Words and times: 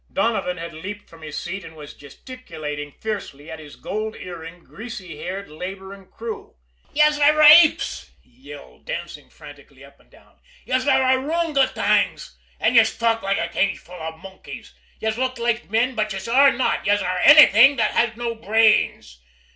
Donovan 0.11 0.57
had 0.57 0.73
leaped 0.73 1.07
from 1.07 1.21
his 1.21 1.37
seat, 1.39 1.63
and 1.63 1.75
was 1.75 1.93
gesticulating 1.93 2.91
fiercely 2.91 3.51
at 3.51 3.59
his 3.59 3.75
gold 3.75 4.15
earringed, 4.15 4.65
greasy 4.65 5.19
haired 5.19 5.47
laboring 5.47 6.07
crew. 6.07 6.55
"Yez 6.91 7.19
are 7.19 7.39
apes!" 7.39 8.09
he 8.19 8.31
yelled, 8.31 8.85
dancing 8.87 9.29
frantically 9.29 9.85
up 9.85 9.99
and 9.99 10.09
down. 10.09 10.39
"Yez 10.65 10.87
are 10.87 11.01
oorang 11.19 11.53
ootangs! 11.55 12.35
An' 12.59 12.73
yez 12.73 12.97
talk 12.97 13.21
like 13.21 13.37
a 13.37 13.49
cageful 13.49 13.93
av 14.01 14.17
monkeys! 14.19 14.73
Yez 14.99 15.19
look 15.19 15.37
loike 15.37 15.69
men, 15.69 15.93
but 15.93 16.11
yez 16.11 16.27
are 16.27 16.51
not! 16.51 16.83
Yez 16.87 17.03
are 17.03 17.19
annything 17.19 17.75
that 17.75 17.91
has 17.91 18.17
no 18.17 18.33
brains! 18.33 19.21